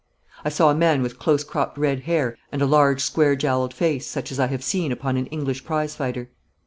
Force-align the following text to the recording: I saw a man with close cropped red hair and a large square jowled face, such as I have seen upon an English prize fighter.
I 0.43 0.49
saw 0.49 0.71
a 0.71 0.75
man 0.75 1.03
with 1.03 1.19
close 1.19 1.43
cropped 1.43 1.77
red 1.77 1.99
hair 1.99 2.35
and 2.51 2.59
a 2.63 2.65
large 2.65 3.03
square 3.03 3.35
jowled 3.35 3.71
face, 3.71 4.07
such 4.07 4.31
as 4.31 4.39
I 4.39 4.47
have 4.47 4.63
seen 4.63 4.91
upon 4.91 5.15
an 5.15 5.27
English 5.27 5.63
prize 5.63 5.95
fighter. 5.95 6.31